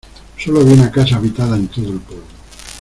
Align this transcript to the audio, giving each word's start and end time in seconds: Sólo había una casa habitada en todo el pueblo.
Sólo 0.35 0.61
había 0.61 0.73
una 0.73 0.91
casa 0.91 1.17
habitada 1.17 1.55
en 1.57 1.67
todo 1.67 1.93
el 1.93 1.99
pueblo. 1.99 2.25